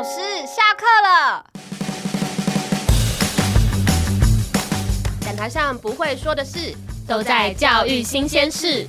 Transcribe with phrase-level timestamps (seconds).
[0.00, 1.44] 老师下课了。
[5.20, 6.74] 讲台上不会说的事，
[7.06, 8.86] 都在教育新鲜事。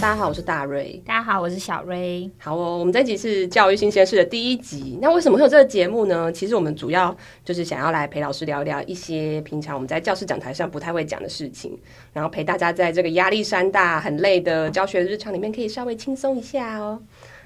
[0.00, 1.02] 大家好，我是大瑞。
[1.04, 2.30] 大家好，我是小瑞。
[2.38, 4.96] 好哦，我们这集是教育新鲜事的第一集。
[5.02, 6.30] 那为什么会有这个节目呢？
[6.30, 11.76] 其实我们主要就是想要来陪老师聊一聊一些平常我们在教室讲台上不太会讲的事情，
[12.12, 17.00] 然后陪大家在这个压力山大、很累的教学日常里面，可以稍微轻松一下哦。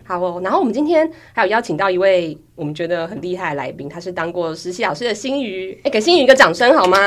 [0.04, 5.80] 好哦，然后我们今天还有邀请到一位我们觉得很厉害的来宾，他是当过实习老师的新宇。
[5.84, 6.98] 哎，给新宇一个掌声好吗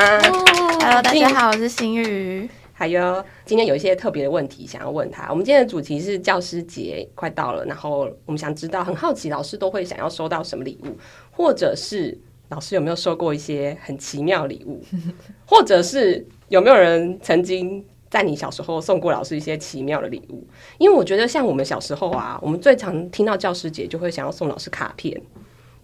[0.82, 2.50] ？Hello，大家好，我是新瑜。
[2.78, 5.30] 还有，今天有一些特别的问题想要问他。
[5.30, 10.88] 我们今天的主题是教师节快到了，然后我们想知道，很好奇老师都会想要收到什么礼物，
[11.32, 12.18] 或者是
[12.50, 14.84] 老师有没有收过一些很奇妙礼物，
[15.48, 20.46] 或者是有没有人曾经在你小时候送过老师一些奇妙的礼物？
[20.78, 25.22] 因为我觉得像我们小时候啊，我们最常听到教师节就会想要送老师卡片。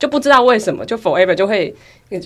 [0.02, 1.72] 就不知道为什么，就 forever 就会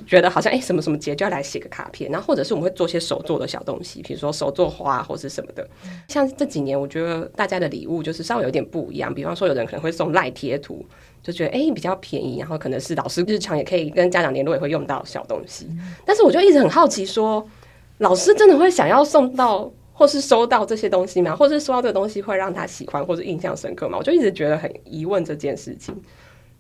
[0.07, 5.67] 觉得好像哎、欸，什么什么节就要来写个卡片，然后或者是我们会做些手做的小东西，比如说手做花或是什么的。
[6.07, 10.85] 像这几年，我觉得大家的礼物就是稍微有点不一样，比方说有人可能会送赖贴图，
[11.21, 15.67] 就觉得哎、欸、比较便宜，然后可能是老师日常也可以跟家长联络也会用到小东西。
[16.05, 17.49] 但是我就一直很好奇说，说
[17.97, 21.35] 老师真的会想要送到或是收到这些东西吗？
[21.35, 23.97] 或是收到这个东西会让他喜欢或者印象深刻吗？
[23.97, 25.93] 我就一直觉得很疑问这件事情。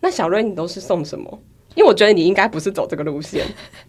[0.05, 1.39] 那小瑞，你都是送什么？
[1.73, 3.43] 因为我觉得你应该不是走这个路线，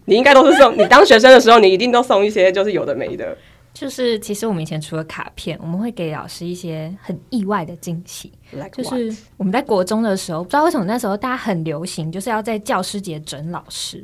[0.05, 0.75] 你应该都是送。
[0.75, 3.37] 你当学生的时候，你一定都送一些就是有的没的。
[3.71, 8.33] 就是其实我们以前除了卡片，我们会给老师一些很意外的惊喜。
[8.51, 14.03] Like 就是我们在国中的时候，不知道为什么那时候大家很流行，就是要在教师节整老师。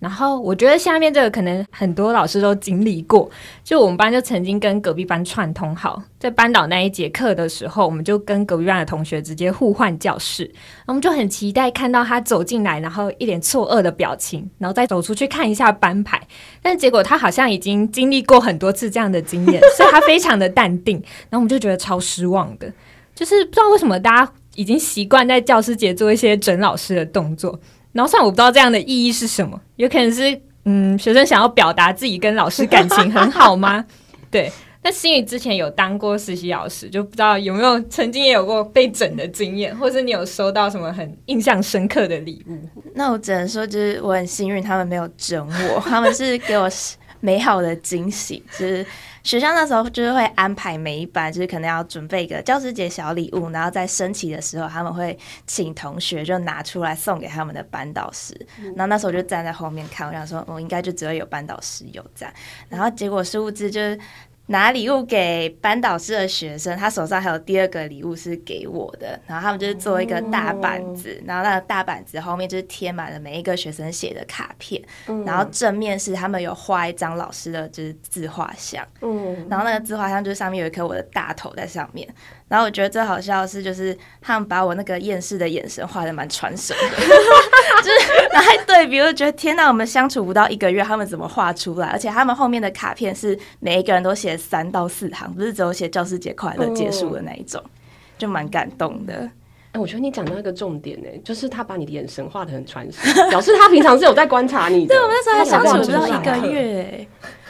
[0.00, 3.28] 然后我觉得下面这个可能很多老师都经历过，
[3.64, 10.48] 就我们班就曾经跟隔壁班串通好，在班导那一节课的时候，我们就跟隔壁班的同学直接互换教室，
[10.86, 16.20] 我们就很期待看到他走进来，然后一脸错愕的表情，然后再走出去看一下班牌，
[16.62, 20.96] 但结果他好像已经经历过很多次这样的经验，所以他非常的淡定，
[21.28, 22.72] 然后我们就觉得超失望的，
[23.16, 27.58] 就是不知道为什么大家已经习惯在教师节做一些整老师的动作。
[27.98, 33.84] 然后，虽然我不知道这样的意义是什么，有可能是嗯，学生想要表达自己跟老师感情很好吗？
[34.30, 34.52] 对。
[34.80, 42.56] 那心宇之前有当过实习老师，就不知道有没有曾经也有过被整的经验，或是你有收到什么很印象深刻的礼物？
[42.94, 45.44] 那我只能说，就是我很幸运，他们没有整
[45.74, 46.70] 我，他们是给我
[47.20, 48.86] 美好的惊喜，就是。
[49.24, 58.34] 学校那时候就是会安排每一班，就是可能要准备一个教师节小礼物，然后在升旗的时候，他们会请同学就拿出来送给他们的班导师。
[58.74, 62.32] 然后那时候我就站在后面看，我想说，我应该就只会有班导师有这样。
[62.70, 63.98] 然后结果殊不知就是。
[64.48, 74.82] 拿礼物给班导师的学生，他手上还有第二个礼物是给我的，然后他们就是做一个大板子，然后那个大板子后面就是贴满了每一个学生写的卡片，
[75.26, 82.08] 然后正面是他们有画一张老师的就是自画像，嗯然后那个自画像就是上面有一颗我的大头在上面。
[82.48, 91.88] 然后我觉得最好笑的是，就是他们把我那个厌世的眼神画的蛮传神的， 就是拿来对比，我就觉得天哪，我们相处不到一个月，他们怎么画出来？
[91.88, 97.70] 而且他们后面的卡片是每一个人都写三到四行，不是只有写教师节快乐结束的那一种，嗯、
[98.16, 99.12] 就蛮感动的。
[99.12, 104.88] 哎、欸，我觉得你讲到一个重点呢，就是他把你的眼神画的很传神，表示他平常是有在观察你的。
[104.96, 107.06] 对，我们那时候还相处不到一个月，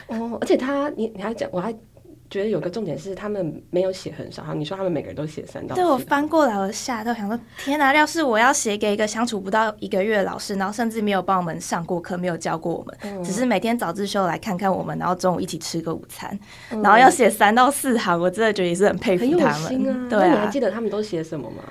[0.09, 1.73] 哦，而且他，你你还讲，我还。
[2.31, 4.43] 觉得有个重点是，他们没有写很少。
[4.55, 5.75] 你说他们每个人都写三道。
[5.75, 7.95] 对，我翻过来，我吓到，想说天哪！
[7.95, 16.39] 要是我要写给一个相处不到一个月的老师，然后甚至没有帮我们上过课，没有教过我们，嗯、只是每天早自修来看看我们，然后中午一起吃个午餐，
[16.71, 20.09] 嗯、然后要写三到四行，我真的觉得也是很佩服他们。
[20.09, 21.63] 对啊，那你还记得他们都写什么吗？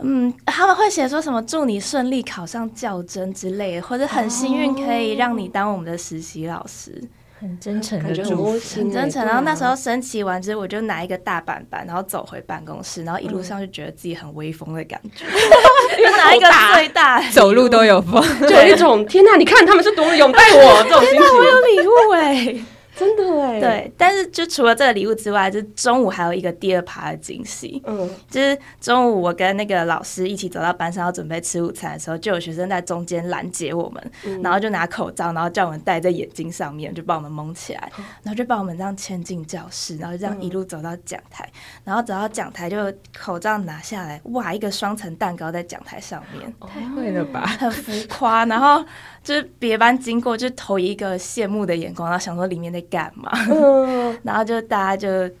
[0.00, 7.00] 嗯，他们会写说什么“祝你顺利考上教甄”之类的，或者很幸运可以让你当我们的实习老师。
[7.42, 9.26] 很真诚的祝福，很真诚。
[9.26, 15.24] 然后那时候升旗完之后，我就拿一个大板板，然后走回办公室，然后一路上就觉得自己很威风的感觉，
[16.18, 19.34] 拿一个最大，走路都有风，就有一种 天哪！
[19.36, 21.18] 你看他们是多么拥戴我这种心情。
[21.18, 22.56] 天哪，我有礼物哎！
[23.02, 27.82] 真的哎，对，但是就除了这个礼物之外，就中午还有一个第二趴的惊喜。
[27.84, 42.76] 嗯，就是中午我跟那个老师一起走到班上要准备吃午餐的时候，就有学生在中间拦截我们，嗯、然后就拿口罩，然后叫我们戴在眼睛上面，就把我们蒙起来，嗯、然后就把我们这样牵进教室，然后就这样一路走到讲台，嗯、然后走到讲台就
[43.18, 48.84] 口罩拿下来，哇，一个双层蛋糕在讲台上面，太会了吧，很浮夸，然后。
[49.22, 53.30] 就是别班经过就投一个羡慕的眼光，然后想说里面在干嘛，
[54.24, 55.32] 然后就大家就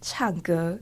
[0.00, 0.76] 唱歌，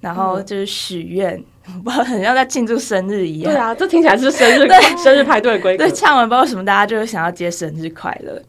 [0.00, 1.42] 然后就是许愿，
[1.84, 3.52] 不知道很像在庆祝生日一样。
[3.52, 4.66] 对啊，这听起来是生日
[5.02, 5.84] 生日派对的规格。
[5.84, 8.42] 对，唱完不知道什么，大家就想要接生日快乐。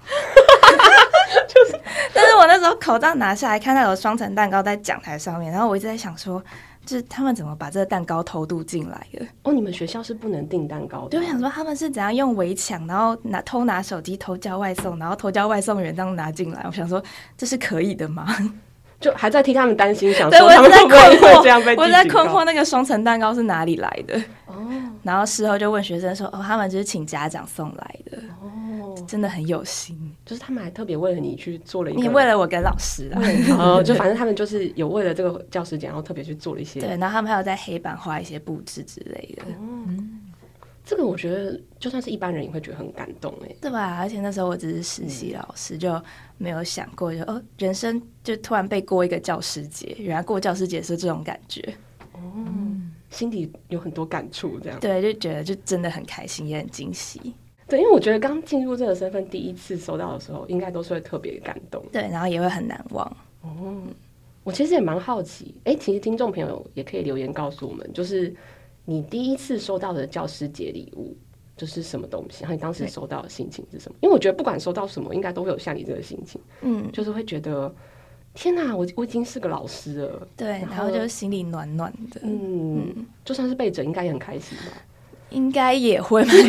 [1.48, 1.80] 就是，
[2.14, 6.42] 但是我那时候口罩拿下来，看到有双层蛋糕在讲台上面，然后我一直在想说。
[6.86, 9.26] 就是他们怎么把这个蛋糕偷渡进来的？
[9.44, 11.10] 哦，你们学校是不能订蛋糕的。
[11.10, 16.64] 对，我想说他们是怎样用围墙，然后拿偷拿手机偷叫外送，然后偷叫外送员这样拿进来。
[16.66, 17.02] 我想说
[17.38, 18.28] 这是可以的吗？
[19.00, 21.76] 就还在替他们担心，想说 他们会不会这样被？
[21.76, 24.18] 我在困惑那个双层蛋糕是哪里来的。
[24.46, 24.56] 哦，
[25.04, 28.50] 然后事后就问学生说：“哦，他们就是请家长送来的。”哦，
[29.08, 29.98] 真的很有心。
[30.26, 33.22] 就是他们还特别为了你去做了一个，你为了我跟老师啊，
[33.58, 36.80] 哦， 就反正他们就是有为了这个教师节，然后特别去做了一些。
[36.80, 39.44] 对，然后他们还有在黑板画一些布置之类的。
[39.60, 40.22] 嗯，
[40.86, 43.98] 这个我觉得就算是一般人也会觉得很感动哎，对吧？
[44.00, 46.02] 而且那时候我只是实习老师，就
[46.38, 51.62] 没有想过就哦，人生就突然被过一个教师节，原来过教师节是这种感觉。
[52.14, 52.20] 哦，
[53.10, 54.80] 心底有很多感触，这样。
[54.80, 57.34] 对，就觉得就真的很开心，也很惊喜。
[57.68, 61.84] 对，因为我觉得刚进入这个身份，第一次收到的时候，应该都是会特别感动。
[61.92, 63.06] 对，然后也会很难忘。
[63.42, 63.76] 哦，
[64.44, 68.34] 我其实也蛮好奇，哎，其实听众朋友也可以留言告诉我们，就是
[68.86, 71.16] 你第一次收到的教师节礼物，
[71.56, 72.42] 就是什么东西？
[72.42, 73.98] 然后你当时收到的心情是什么？
[74.02, 77.74] 因为我觉得不管收到什么，应该都会有像你这个心情，嗯，就是会觉得
[78.34, 80.28] 天哪，我我已经是个老师了。
[80.36, 82.20] 对，然后，就心里暖暖的。
[82.24, 84.82] 嗯，嗯就算是被整，应该也很开心吧。
[85.30, 86.48] 应该也会，听起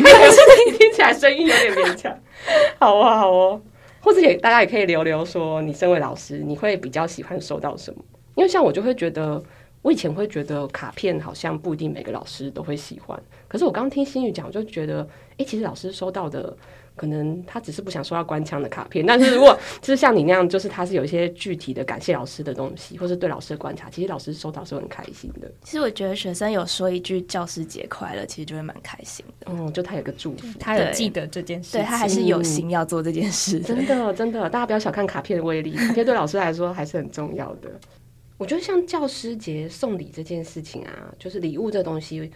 [1.05, 2.19] 来声音有点勉强。
[2.79, 3.61] 好啊，好哦，
[4.01, 8.03] 或者也大家也可以留留说，你身为老师，你会比较喜欢收到什么？
[8.35, 9.41] 因为像我就会觉得，
[9.81, 13.21] 我以前会觉得卡片好像不一定每个老师都会喜欢。
[13.47, 16.55] 可是我刚听新宇讲，我就觉得，哎、欸，其实老师收到的。
[16.95, 25.51] 可能他只是不想收到官腔的卡片，但是如果 就是像你那样，就是他是有一些具体的感谢老师的东西，或是对老师的观察，其实老师收到是很开心的。
[25.63, 29.47] 其实我觉得学生有说一句教师节快乐，其实就会蛮开心的。
[29.49, 33.59] 嗯，就他有个祝福，他有记得这件事，对，他还是有心要做这件事。
[33.59, 37.69] 真的，真的，大家不要小看卡片的威力，卡片对老师来说还是很重要的。
[38.37, 42.31] 我觉得像教师节送礼这件事情啊，就是礼物这东西。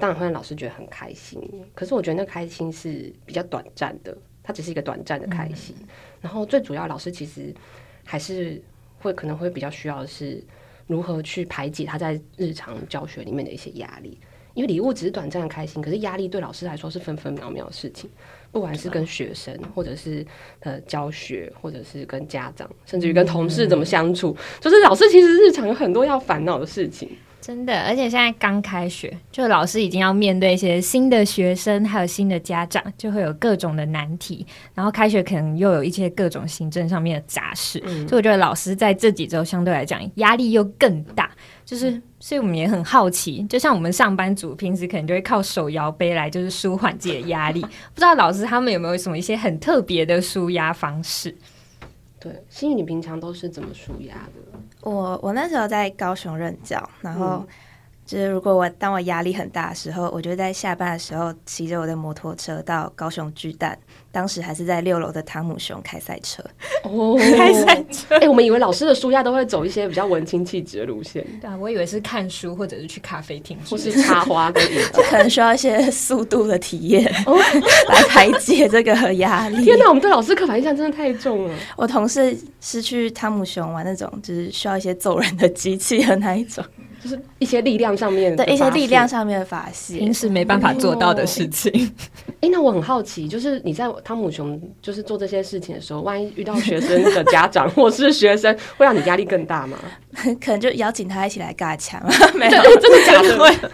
[0.00, 1.40] 当然会让老师觉得很开心，
[1.74, 5.74] 可是我觉得那开心是比较短暂的，它只是一个短暂的开心。
[5.80, 5.86] 嗯、
[6.20, 7.54] 然后最主要，老师其实
[8.04, 8.62] 还是
[8.98, 10.42] 会可能会比较需要的是
[10.86, 14.18] 如何去排解他在日常教学里面的一些压力。
[14.54, 18.10] 因为礼物只是短暂的开心，可是压力对老师来说是分分秒秒的事情，
[18.50, 20.26] 不管是跟学生，或者是
[20.60, 27.08] 呃教学，或者是跟家长，甚至于跟同事怎么相处，嗯、就是老师其实日常有很多要烦恼的事情。
[27.40, 34.46] 真的，而且现在刚开学，就老师已经要面对一些新的学生，还有新的家长，就会有各种的难题。
[34.74, 41.30] 然后开学可能又有一些各种行政上面的杂事，嗯、所以我觉得老师在这几周相对来讲压力又更大。
[41.64, 51.34] 就是，所以我们也很好奇，就像我们上班族平时可能就会靠手摇杯来就是舒缓自己的压力，不知道老师他们有没有什么一些很特别的舒压方式？
[52.20, 54.58] 对，心宇，你平常都是怎么舒压的？
[54.82, 57.46] 我我那时候在高雄任教，然后
[58.08, 63.78] 就是如果我当我压力很大的时候，我就在下班的时候骑着我的摩托车到高雄巨蛋。
[64.10, 66.42] 当时还是在六楼的汤姆熊开赛车
[66.82, 68.14] 哦， 开赛车。
[68.16, 71.24] 哎、欸，我们以为老师的书架都会走一些比较文青气质的路线。
[71.38, 74.60] 对啊，我以为是看书或者是去咖啡厅，或是插花的，
[75.10, 79.62] 可能需要一些 速度的体验来排解这个压力。
[79.62, 81.54] 天哪，我们对老师刻板印象真的太重了。
[81.76, 86.64] 我同事是去汤姆熊玩那种，就是需要一些揍人的机器的那一种。
[87.02, 91.72] 就是一些力量上面的，对一些力量上面的发泄，平时没办法做到的事情。
[92.26, 99.78] 哎、欸，那我很好奇，就是你在汤姆熊就是做这些事情的时候，万一遇到学生的家长 或是学生，会让你压力更大吗？
[100.40, 102.02] 可能就邀请他一起来尬枪，
[102.34, 103.70] 没有，真的假的？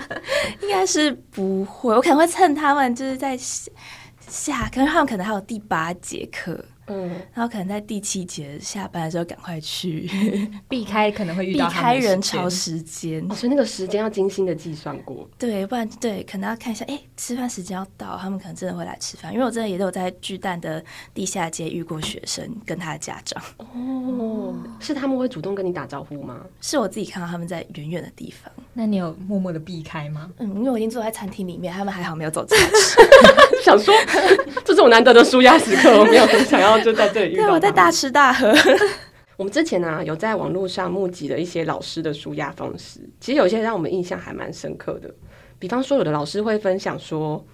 [0.62, 3.36] 应该是不会，我可能会趁他们就是在
[4.28, 6.62] 下，可能他们可能还有第八节课。
[6.86, 10.10] 嗯，然后可能在第七节下班的时候赶快去
[10.68, 15.28] 避开，可能会遇到 避开人潮时间，哦，所以那个时间要精心的计算过。
[15.38, 19.32] 对，不然对，可能要看一下，哎，吃饭时间要到，他们可能真的会来吃饭。
[19.32, 23.42] 因为我真的也都有在巨蛋的地下街遇过学生跟他的家长。
[23.58, 26.40] 哦，是他们会主动跟你打招呼吗？
[26.60, 28.52] 是我自己看到他们在远远的地方。
[28.74, 30.30] 那你有默默的避开吗？
[30.38, 32.64] 嗯，因为我已经坐在餐厅里面，他们还好没有走进来。
[33.64, 33.94] 想说，
[34.64, 36.73] 这是我难得的舒压时刻，我没有很想要。
[36.80, 38.52] 就在这里遇到，对，我在大吃大喝。
[39.36, 45.12] 我们之前呢、啊，有在网络上募集了一些老师的舒压方式，其实有些让我们印象还蛮深刻的。
[45.58, 47.44] 比方说，有的老师会分享说，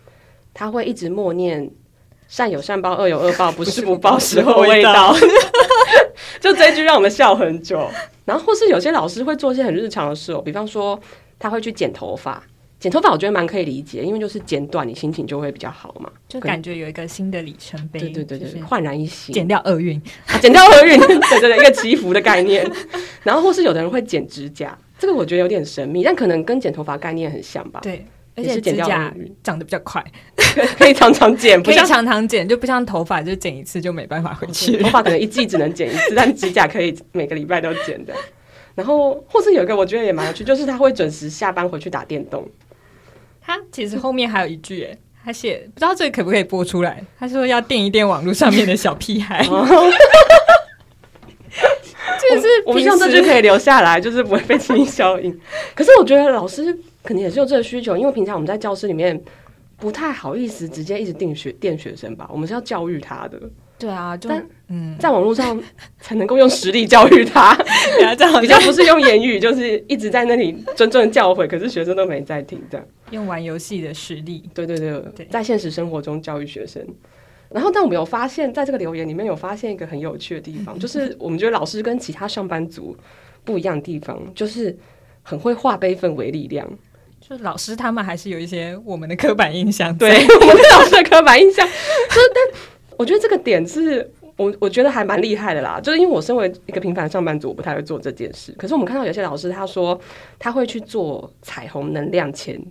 [0.52, 1.70] 他会一直默念
[2.28, 5.14] 善有善报，恶有恶报，不是 不报，时候未到。
[6.38, 7.88] 就这一句让我们笑很久。
[8.24, 10.98] 然后或是有些老师会做一些很日常的事哦，比方说
[11.38, 12.42] 他会去剪头发。
[12.80, 18.00] 剪头发我觉得蛮可以理解，因为就是剪短，你心情就会比较好嘛，就感觉有一个新的里程碑。
[18.00, 22.66] 对对对对，焕然一新，剪掉厄运，啊，剪掉厄运， 对对对，一个祈福的概念。
[23.22, 27.80] 然后或是有的人会剪指甲，这个我觉得有点神秘，但可能跟剪头发概念很像吧。
[27.82, 28.02] 对，
[28.34, 30.02] 而且指甲长得比较快，
[30.78, 34.78] 可以常常剪，不像常常剪，就不像头发，就剪一次就没办法回去。
[34.78, 38.14] 头发可能一季只能剪一次，但指甲可以每个礼拜都剪的。
[38.74, 42.48] 然后或是有一个我觉得也蛮有趣，就是他会准时下班回去打电动。
[43.50, 47.02] 他其实后面还有一句，哎，他写不知道这个可不可以播出来。
[47.18, 49.42] 他说要电一电网络上面的小屁孩，
[52.30, 55.36] 就是我们希望这句可以留下来，就是不会被轻易消音。
[55.74, 59.20] 可是我觉得老师肯定也是有这个需求，因为平常我们在教室里面
[59.78, 63.40] 不太好意思直接一直电学电学生吧，我们是要教育他的。
[63.80, 64.30] 对啊，就
[64.68, 65.60] 嗯，在网络上
[65.98, 67.56] 才能够用实力教育他，
[68.40, 76.84] 比较不是用言语，就是一直在那里谆谆教诲，可是学生都没在听，这样用玩游戏的实力，对对对，对在现实生活中教育学生。
[77.50, 82.96] 然后，但我们有发现，在这个留言里面有发现一个很有趣的地方， 就是我们觉得老师跟其他上班族
[83.44, 84.76] 不一样的地方，就是
[85.22, 86.68] 很会化悲愤为力量。
[87.20, 92.60] 就老师他们还是有一些我们的刻板印象，对 我们对老师的刻板印象，就是但。
[92.96, 98.52] 我觉得这个点是我我觉得还蛮厉害的啦，就是因为我身为一个平凡上班族，我不太会做这件事。
[98.58, 99.98] 可是我们看到有些老师，他说
[100.38, 102.62] 他会去做彩虹能量签，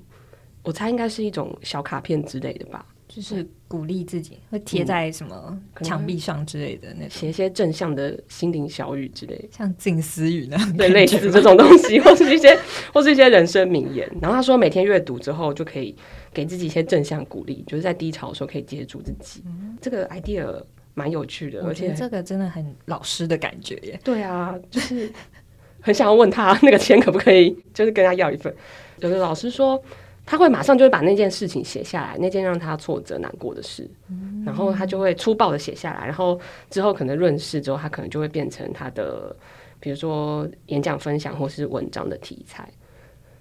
[0.69, 12.55] 我猜应该是一种小卡片之类的吧，就是鼓励自己，会贴在什么墙壁上之类的那种，写一些正向的心灵小语之类的，像静思语那样，对，类似这种东西，或是一些
[12.93, 14.07] 或是一些人生名言。
[14.21, 15.95] 然后他说每天阅读之后就可以。
[16.31, 19.41] 给自己一些正向鼓励，就是在低潮的时候可以接住自己。
[19.47, 23.99] 嗯、这个 idea 蛮有趣的，而且这个真的很老师的感觉耶。
[24.03, 25.11] 对啊，就是
[25.81, 28.53] 很想要问他 那个钱可不可以，就是跟他要一份。
[28.99, 29.83] 有的老师说
[30.29, 39.35] 他会马上就会把那件事情写下来，那件让他挫折难过的事，嗯、然后他就会粗暴的写下来，然后之后可能润饰之后，他可能就会变成他的，
[39.79, 42.69] 比如说演讲分享或是文章的题材。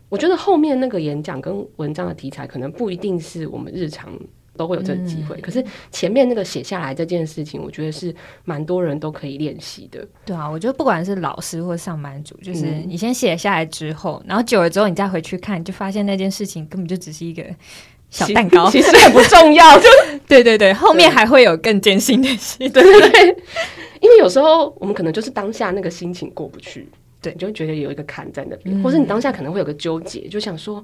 [0.09, 4.18] 我觉得后面那个演讲跟文章的题材可能不一定是我们日常
[4.59, 10.07] 都会有这个机会，嗯、可是前面那个写下来这件事情，我觉得是蛮多人都可以练习的。
[10.27, 17.43] 对啊，我觉得不管是老师或上班族，就是你先写下来之后，然后久了之后你再回去看，就发现那件事情根本就只是一个
[18.11, 19.79] 小蛋糕，其实也不重要。
[19.81, 19.88] 就
[20.27, 22.59] 对对对，后面还会有更艰辛的事。
[22.59, 23.29] 对对对，
[24.00, 26.88] 因为有时候我们可能就是当下那个心情过不去。
[27.21, 30.83] 对，你就会觉得有一个坎在那边，嗯、或者你当下可能会有个纠结，就想说，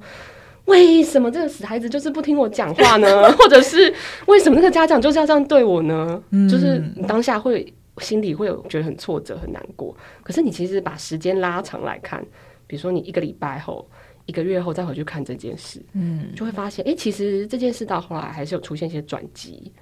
[0.67, 3.31] 为什么这个死孩子就是不听我讲话呢？
[3.37, 3.93] 或者是
[4.27, 6.23] 为什么那个家长就是要这样对我呢？
[6.31, 9.97] 嗯、就是你当下会心里会有觉得很挫折、很难过。
[10.23, 12.25] 可是你其实把时间拉长来看，
[12.67, 13.89] 比如说你一个礼拜后、
[14.27, 19.73] 一个月后再回去看这件事，嗯，就会发现，哎、欸，其实这件事到后来还是有出现一些转机，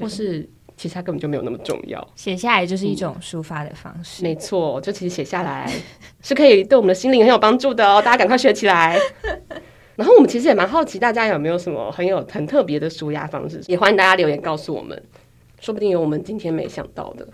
[0.00, 0.48] 或是。
[0.76, 4.22] 其实它根本就没有那么重要，写下来就是一种抒发的方式。
[4.22, 5.68] 嗯、没错，就其实写下来
[6.22, 8.96] 是可以对我们的心灵很有帮助的哦，大家赶快学起来。
[9.98, 13.60] 然后我们其实也蛮好奇，大家有没有什么很有很特别的舒压方式？
[13.66, 15.02] 也欢迎大家留言告诉我们，
[15.60, 17.26] 说不定有我们今天没想到的。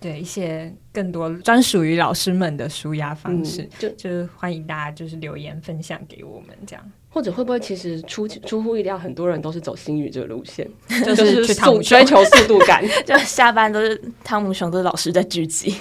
[0.00, 6.92] 对，一些更多专属于老师们的舒压方式，嗯、就就是欢迎大家就是留言分享给我们这样。
[7.10, 10.68] 或者会不会其实出出乎意料，很多人都是走星宇这个路线，
[11.04, 15.74] 就是速追求速度感， 就下班都是汤姆熊都是老师在聚集，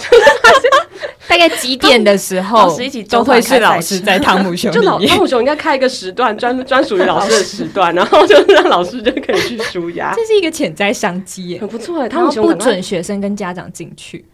[1.27, 4.72] 大概几点的时候，老师一起都会是老师在汤姆熊。
[4.72, 12.10] 就老汤姆熊应该开一个时段，专专属于老师的时段，然后就让老师就可以去舒压，这是一个潜在商机，很不错哎。
[12.10, 14.25] 汤姆熊不准学生跟家长进去。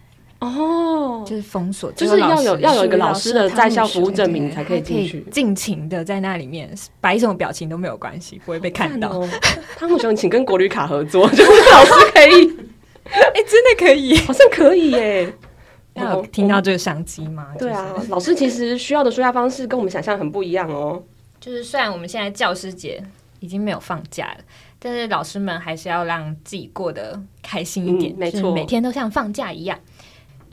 [0.43, 6.69] 哦，就是封锁，就是要有要有一个老师的在校服务证明才可以进去，尽情的在那里面
[6.99, 9.23] 摆什么表情都没有关系，不会被看到。
[9.77, 12.47] 汤姆熊，请跟国旅卡合作，就是 老师可以，
[13.05, 15.33] 哎，真的可以，好像可以耶。
[15.95, 17.49] 有听到这个商机吗？
[17.59, 21.01] 对啊，老师其实需要的纾压方式跟我们想象很不一样哦。
[21.39, 23.03] 就是虽然我们现在教师节
[23.39, 24.43] 已经没有放假了，
[24.79, 29.77] 但是老师们还是要让自己过得开心一点，没错，每天都像放假一样。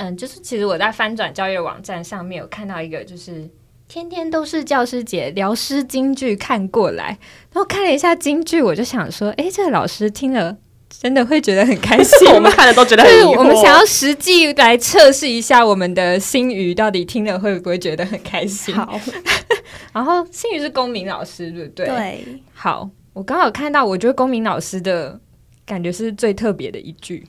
[0.01, 3.47] 嗯，就是其实我在翻转教育网站上面有看到一个，就是
[3.87, 7.19] 天天都是教师节，聊师京剧看过来，
[7.53, 10.57] 然后看了一下京剧，我就想说，哎，这个老师听了
[10.89, 12.29] 真的会觉得很开心。
[12.33, 18.75] 我们看了都觉得很，我们想要实际来测试一下我们的新鱼到底听了会不会觉得很开心。
[18.75, 18.99] 好，
[19.93, 21.87] 然后新鱼是公民老师，对不对？
[21.87, 22.43] 对。
[22.55, 25.21] 好，我刚好看到，我觉得公民老师的。
[25.67, 27.25] 感觉是最特别的一句，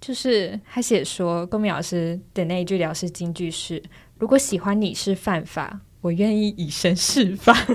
[0.00, 3.82] 就是他写说，公明老师的那一句老师金句是
[4.20, 7.52] ：“如果喜欢你是犯法，我愿意以身试法。”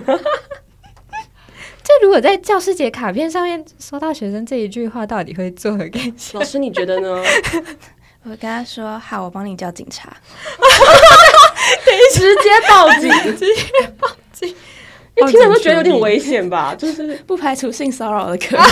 [1.84, 6.40] 这如果在教师节卡片上面收到学生这一句话，到底会作何感想？
[6.40, 7.22] 老师，你觉得呢？
[8.24, 10.16] 我跟他说：“好，我帮你叫警察。
[12.14, 13.64] ”直接报警，直接
[14.00, 14.48] 报警，
[15.18, 16.76] 因为听了都觉得有点危险吧？
[16.76, 18.66] 就是不排除性骚扰的可能，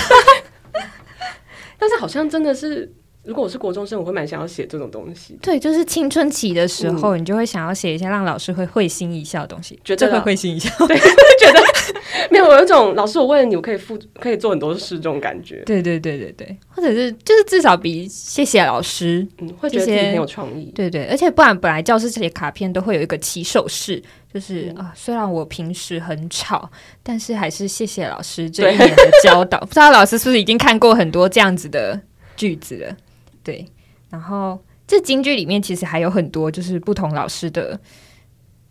[1.79, 2.93] 但是好像真的是。
[3.29, 5.37] 如果我是国中生，我会蛮想要写这种东西。
[5.39, 10.67] 对，就是青春期的时候，嗯、你就会想要写一些让老师会会心一笑的东西，觉得会会心一笑。
[10.87, 11.61] 对，觉得
[12.31, 15.61] 没有我有一种老师，我为了你，我可以付，可以做很多事这种感觉。
[15.63, 20.71] 对对对对对，或者是就是至少比谢谢老师，嗯，会觉得自己很有创意。
[20.73, 24.01] 对对，而且不然本来教室这些卡片都会有一个起手式，
[24.33, 26.67] 就是、嗯、啊，虽然我平时很吵，
[27.03, 29.59] 但是还是谢谢老师这一年的教导。
[29.59, 32.01] 不知道老师是不是已经看过很多这样子的
[32.35, 32.97] 句子了？
[33.43, 33.65] 对，
[34.09, 37.79] 然后这京剧里面其实还有很多就是不同老师的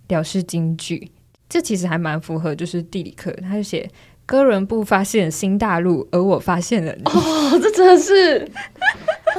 [0.06, 1.10] 表示京剧，
[1.48, 3.88] 这其实还蛮符合就是地理课，他就写
[4.26, 7.02] 哥伦布发现新大陆，而我发现了你。
[7.04, 8.46] 哦，这真的是，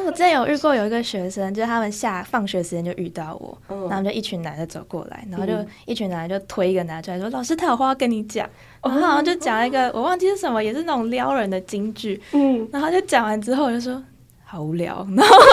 [0.04, 5.54] 我之前有遇过有一个学生，就是他们下放学时间就遇到我，嗯、然后就一群男的走过来，然后就
[5.86, 8.48] 一群男的就推一个男的出来说：“嗯、老师，他有话要跟你讲。
[8.82, 12.20] 哦”然后好像就讲一个我忘记是什么，也是那种撩人的京剧。
[12.32, 14.04] 嗯，然后就讲完之后我就说。
[14.52, 15.52] 好无聊，然后老师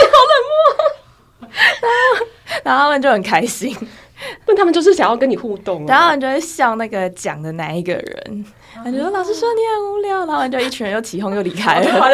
[0.00, 0.34] 你好冷
[1.40, 2.26] 漠，
[2.64, 3.72] 然后他们就很开心，
[4.44, 8.44] 但他们就是想要跟你互动，然后他们就会笑那个讲的哪一个人，
[8.82, 12.10] 感觉说老师说你很无聊， 然后就一群人又起哄又离开了，快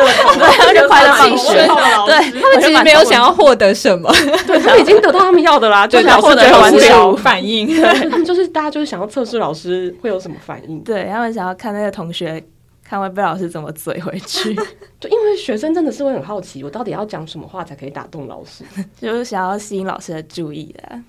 [0.74, 4.12] 就快乐放 学，对，他们其实没有想要获得什么，
[4.46, 12.44] 对，他们已经得到他们要的啦，就想获得完全反应，他们就是大家就是想要测试老师会有什么反应，对他们想要看那个同学。
[12.90, 14.52] 看会被老师怎么嘴回去，
[14.99, 18.64] 就因为学生真的是会很好奇，我到底要讲什么话才可以打动老师，
[19.00, 21.00] 就是想要吸引老师的注意的。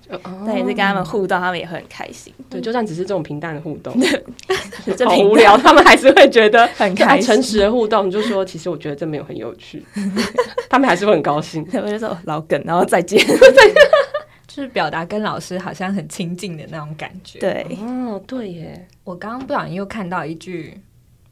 [0.46, 2.32] 但也是跟他们互动，他们也会很开心。
[2.48, 3.92] 对，就算只是这种平淡的互动，
[4.96, 7.26] 这好无聊，他们还是会觉得很开心。
[7.26, 9.84] 诚实的互动，就说其实我觉得这没有很有趣，
[10.70, 11.66] 他们还是会很高兴。
[11.72, 13.18] 我就说老梗，然后再见，
[14.46, 17.40] 就是表达跟老师好像很亲近的那种感觉。
[17.40, 20.80] 对，哦，对耶，我刚刚不小心又看到一句。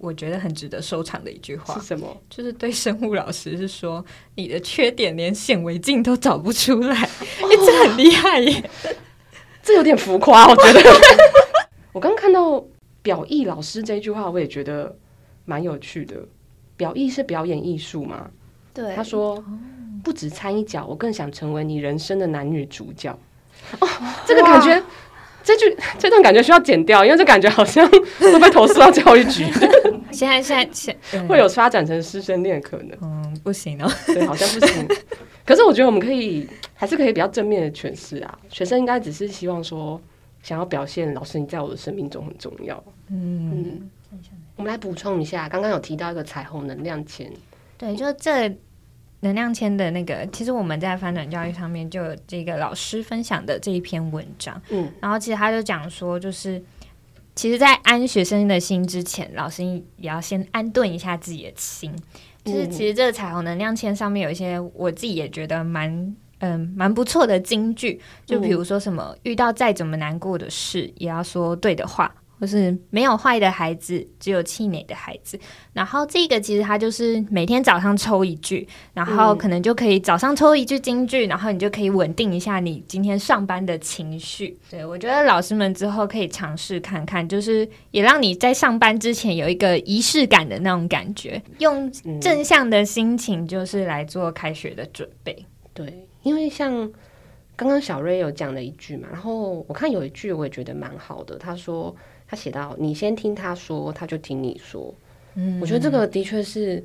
[0.00, 2.16] 我觉得很值得收藏的一句话是什么？
[2.30, 4.02] 就是对生物老师是说，
[4.34, 7.02] 你的缺点连显微镜都找不出来，
[7.42, 8.70] 哦欸、这很厉害耶！
[9.62, 10.80] 这有点浮夸，我觉得。
[11.92, 12.64] 我刚看到
[13.02, 14.96] 表意老师这句话，我也觉得
[15.44, 16.16] 蛮有趣的。
[16.78, 18.30] 表意是表演艺术吗？
[18.72, 18.94] 对。
[18.96, 19.44] 他说，
[20.02, 23.10] 不止参一脚，我更想成为你人生的男女主角。
[23.80, 23.88] 哦，
[24.26, 24.82] 这个感觉。
[25.42, 29.46] 这句这段感觉需要剪掉，因为这感觉好像会被投诉到教育局。
[30.12, 32.96] 现在现在现会有发展成师生恋可能。
[33.00, 34.88] 嗯，不行哦，对，好像不行。
[35.44, 38.38] 可是我觉得我们可以还是可以比较正面的诠释啊。
[38.48, 40.00] 学生应该只是希望说，
[40.42, 42.82] 想要表现老师你在我的生命中很重要。
[43.08, 43.90] 嗯，嗯，
[44.56, 47.30] 我们来补充一下，刚刚有提到一个彩虹能量签，
[47.78, 48.54] 对，就这。
[49.22, 56.58] 能量签的那个，其实我们在翻转教育上面就有这个老师分享的这一篇文章，嗯，然后其实他就讲说，就是
[57.40, 61.90] 其实，在安学生的心之前，老师也要先安顿一下自己的心。
[62.44, 72.14] 就是其实这个彩虹能量签上面有一些我自己也觉得蛮嗯蛮不错的金句，就比如说什么遇到再怎么难过的事，也要说对的话。
[72.40, 75.38] 就是没有坏的孩子，只有气馁的孩子。
[75.74, 84.58] 然后这个其实它就是每天早上抽一句，然后可能就可以早上抽一句金句，然后你就可以稳定一下你今天上班的情绪。
[84.70, 95.44] 对，我觉得老师们之后可以尝试看看，就是也让你在上班之前有一个仪式感的那种感觉，用正向的心情就是来做开学的准备。
[95.74, 96.90] 对，因为像
[97.54, 101.94] 刚刚小瑞有讲了一句嘛，然后我看有一句我也觉得蛮好的，他说。
[102.30, 104.94] 他写到：“你先听他说，他就听你说。”
[105.34, 106.82] 嗯，我觉得这个的确是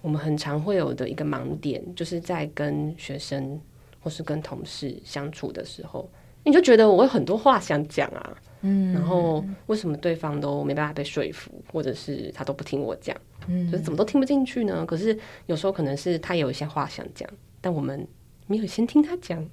[0.00, 3.60] 我们很常会有的一个盲点，就是在跟学生
[4.00, 6.08] 或是跟同事相处的时候，
[6.44, 13.14] 你就觉得我有很多话想讲啊，嗯，然后为什么对方都没办法被说服，或者是他都不听我讲，
[13.48, 14.86] 嗯，就是怎么都听不进去呢？
[14.86, 17.28] 可是有时候可能是他有一些话想讲，
[17.60, 18.06] 但我们
[18.46, 19.46] 没有先听他讲。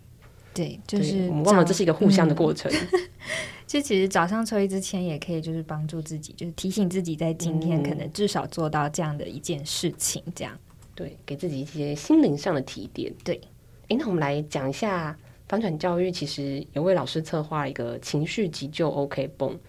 [0.54, 2.72] 对，就是我们忘了这是一个互相的过程。
[2.72, 3.00] 嗯、
[3.74, 13.12] 就其实早上抽一支签也可以，就是帮助自己，就是提醒自己在今天可能至少做到这样的一件事情，这样、嗯、对，给自己一些心灵上的提点。
[13.24, 13.42] 对，
[13.88, 15.18] 诶，那我们来讲一下
[15.50, 19.60] 反转教育，其实有位老师策划了一个情绪急救 OK 绷，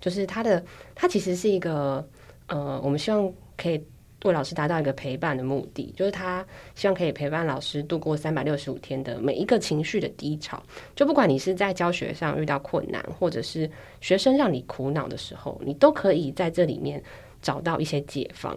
[0.00, 0.60] 就是他的，
[0.92, 2.04] 他其实是一个
[2.48, 3.80] 呃，我们希望可以
[4.24, 10.62] 为老师达到一个陪伴的目的，就是他希望可以陪伴老师度过三百六十五天的每一个情绪的低潮。
[10.94, 17.02] 就不管你是在教学上遇到困难，或者是学生让你苦恼的时候，你都可以在这里面
[17.40, 18.56] 找到一些解方。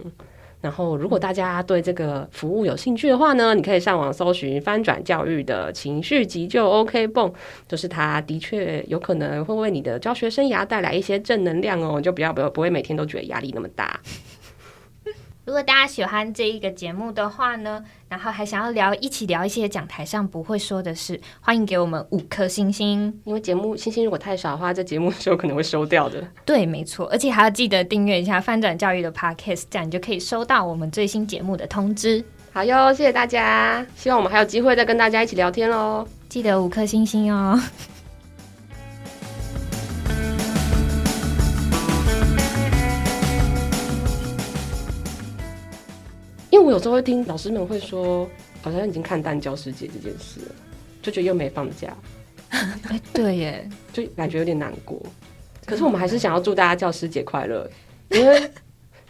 [0.59, 7.31] 然后，如果大家对这个服务有兴趣的话呢，你可以上网搜寻翻转教育的情绪急救 OK 绷，
[7.67, 13.99] 就是它的确有可能会为你的教学生涯带来一些正能量哦，就不要不要不会每天都觉得压力那么大。
[15.47, 23.17] 如果大家喜欢这一个节目的话呢，然后还想要聊一起聊一些讲台上不会说的事，欢迎给我们五颗星星。
[23.23, 26.21] 因为节目星星如果太少的话，这节目是有可能会收掉的。
[26.43, 32.21] 对，没错，而且还要记得订阅一下翻转教育的 Podcast，这样你就可以收到我们最新节目的通知。
[32.51, 36.05] 好哟，谢谢大家，希望我们还有机会再跟大家一起聊天喽。
[36.27, 37.57] 记得五颗星星哦。
[46.49, 48.27] 因为我有时候会听老师们会说，
[48.61, 50.55] 好像已经看淡教师节这件事了，
[51.01, 51.95] 就觉得又没放假。
[52.89, 55.01] 哎，对耶，就感觉有点难过。
[55.65, 57.69] 可是我们还是想要祝大家教师节快乐，
[58.11, 58.49] 因为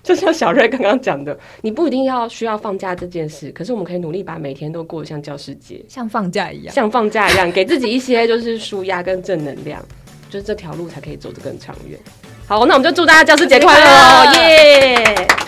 [0.01, 9.79] 就像小瑞刚刚讲的， 你不一定要需要放假这件事，可是我们可以努力把每天都过得像教师节，像放假一样，像放假一样，给自己一些就是舒压跟正能量，
[10.31, 11.99] 就是这条路才可以走得更长远。
[12.47, 15.46] 好，那我们就祝大家教师节快乐哦，耶！Yeah!